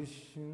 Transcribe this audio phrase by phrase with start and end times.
[0.00, 0.49] Krishna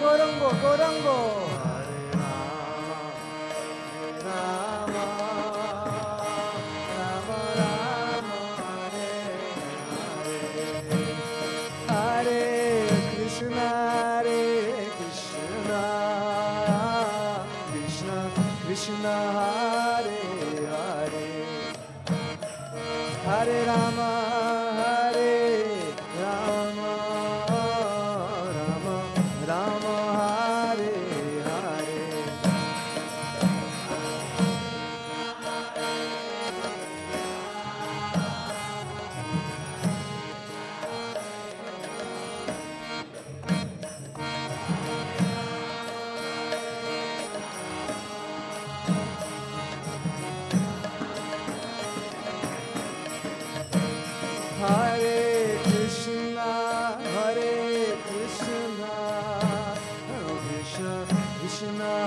[0.00, 1.27] Gorango, Gorango.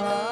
[0.01, 0.30] Krishna,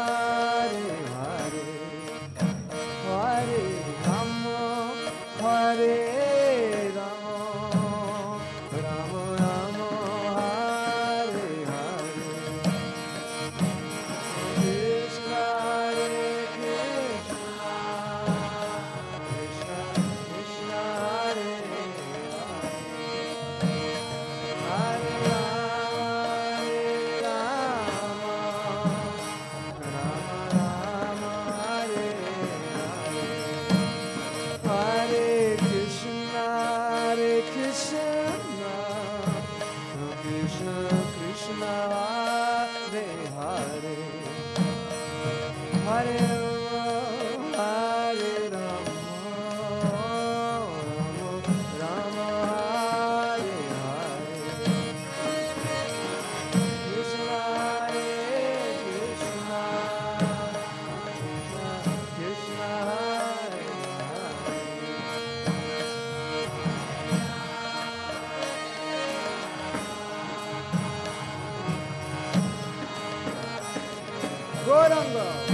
[74.89, 75.48] Gauranga.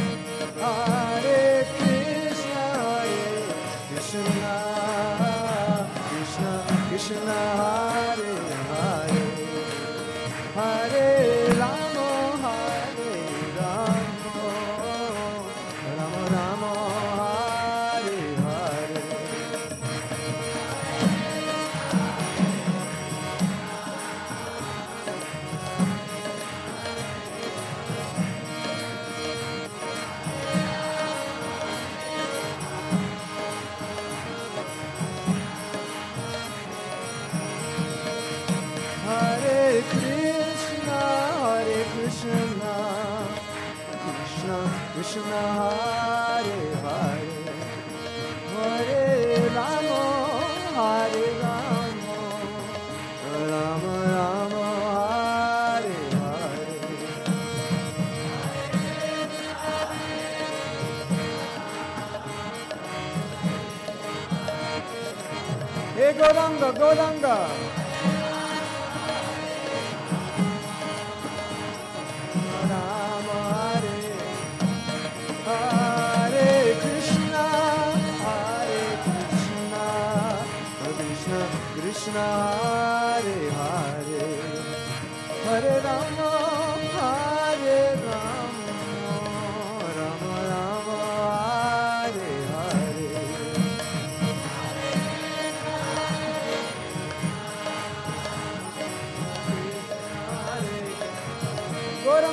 [66.07, 67.84] えー、ゴーダンゴー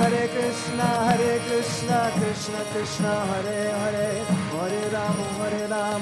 [0.00, 4.08] Hare Krishna Hare Krishna Krishna Krishna, Hare Hare.
[4.52, 6.00] Hare Ram Hare Ram.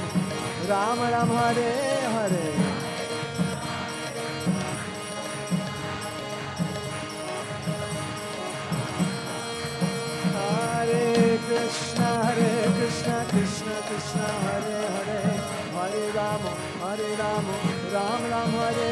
[0.69, 1.73] Ram Ram, Hare
[2.15, 2.53] Hare.
[11.49, 12.14] Krishna.
[13.95, 15.21] Krishna Hare Hare,
[15.75, 16.53] Hare Rama,
[16.83, 17.55] Hare Rama,
[17.95, 18.91] Ram Ram, Hare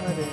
[0.00, 0.28] Hare.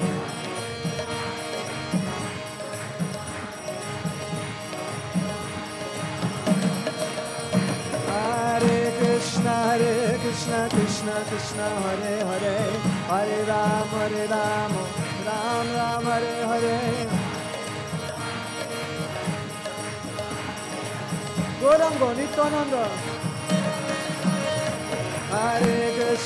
[8.08, 12.56] Hare Krishna, Hare Krishna, Krishna Krishna, Hare Hare,
[13.12, 14.84] Hare Ram, Hare Rama,
[15.28, 16.80] Ram Ram, Hare Hare.
[21.60, 23.15] Gauranga Nityananda.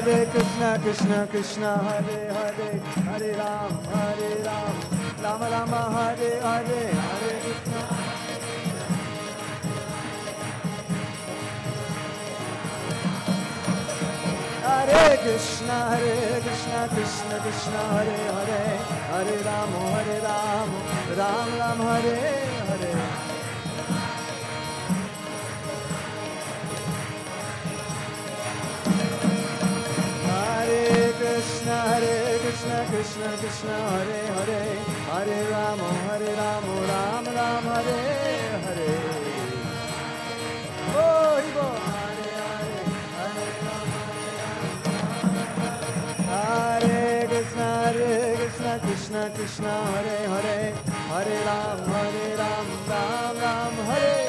[0.00, 4.74] Hare Krishna, Krishna Krishna, Hare Hare, Hare Ram, Hare Ram,
[5.22, 7.80] Rama Rama, Hare Hare, Hare Krishna.
[14.64, 18.62] Hare Krishna, Hare Krishna, Krishna Krishna, Hare Hare,
[19.10, 20.68] Hare Ram, Hare Ram,
[21.18, 22.16] Ram Ram, Hare
[22.68, 23.29] Hare.
[31.70, 34.62] Hare Krishna Krishna Krishna Hare Hare
[35.08, 38.00] Hare Rama Hare Rama Ram Ram Hare
[38.64, 38.90] Hare.
[40.96, 41.36] Oh,
[41.86, 42.80] Hare Hare
[46.30, 50.58] Hare Krishna Hare Krishna Krishna Krishna Hare Hare
[51.10, 54.19] Hare Ram Hare Ram Ram Ram Hare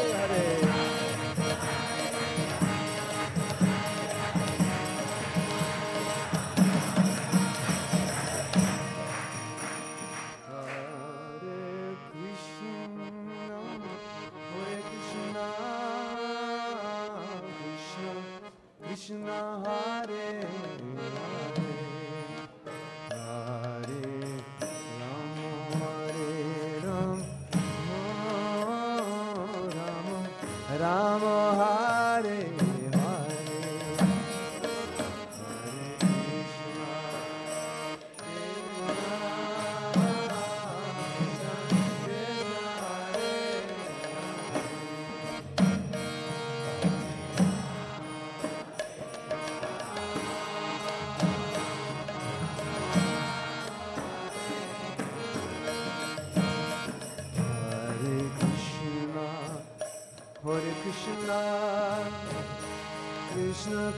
[30.81, 31.70] Ramo Hare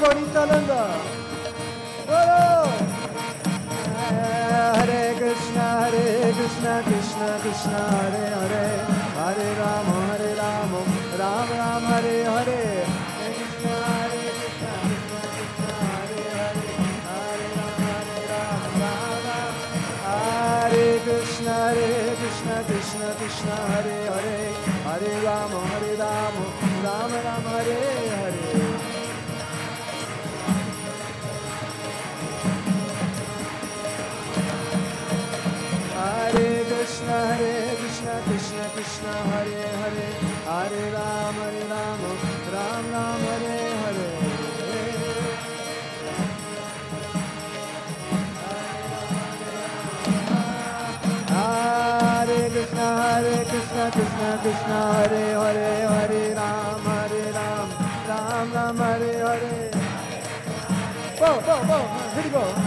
[0.00, 0.82] Corita Landa.
[4.08, 8.66] Hare Krishna, Hare Krishna, Krishna Krishna, Hare Hare,
[9.20, 10.72] Hare Ram, Hare Ram,
[11.20, 12.60] Ram Ram, Hare Hare.
[20.02, 21.56] Hare Krishna,
[22.64, 24.38] Krishna Krishna, Hare Hare,
[24.86, 26.44] Hare Rama, Hare Rama,
[26.84, 27.78] Rama Rama, Hare
[28.16, 28.49] Hare.
[38.80, 40.08] Krishna Hare Hare
[40.48, 42.00] Hare Ram Hare Ram
[42.50, 44.08] Ram Ram Hare Hare
[51.28, 57.68] Hare Krishna Hare Krishna Krishna Krishna Hare Hare Hare Ram Hare Ram
[58.08, 59.70] Ram Ram Hare Hare
[61.20, 61.80] go go, whoa,
[62.14, 62.59] here we go.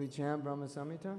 [0.00, 1.14] We chant Brahma Samhita?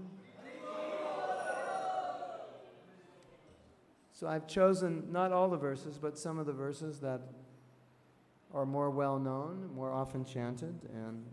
[4.11, 7.21] So I've chosen not all the verses, but some of the verses that
[8.53, 11.23] are more well known, more often chanted, and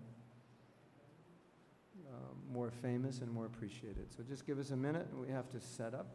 [2.07, 2.13] uh,
[2.53, 4.13] more famous and more appreciated.
[4.15, 6.07] So just give us a minute and we have to set up.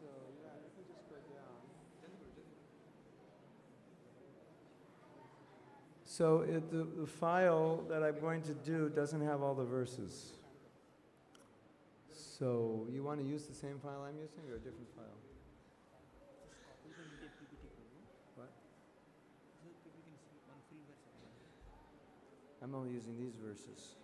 [0.00, 0.08] So,
[0.40, 1.60] yeah, you can just go down.
[6.20, 10.32] So it, the, the file that I'm going to do doesn't have all the verses.
[12.12, 15.16] So you want to use the same file I'm using or a different file?
[18.36, 18.50] What?
[22.62, 23.94] I'm only using these verses.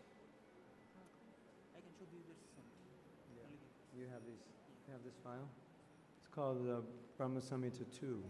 [3.95, 4.41] You have these,
[4.89, 5.51] you have this file?
[6.21, 6.81] It's called uh,
[7.19, 8.23] Brahma Samhita 2.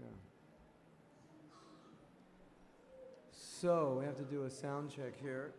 [0.00, 0.06] Yeah.
[3.60, 5.52] So we have to do a sound check here.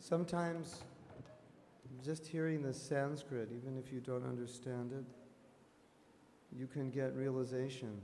[0.00, 0.80] Sometimes
[2.04, 5.04] just hearing the Sanskrit, even if you don't understand it,
[6.58, 8.00] you can get realization